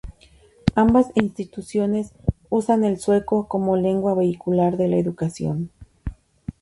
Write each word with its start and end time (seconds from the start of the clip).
Ambas 0.73 1.11
instituciones 1.13 2.13
usan 2.49 2.83
el 2.85 2.97
sueco 2.99 3.47
como 3.47 3.77
lengua 3.77 4.15
vehicular 4.15 4.75
de 4.75 4.87
la 4.87 4.97
educación. 4.97 5.69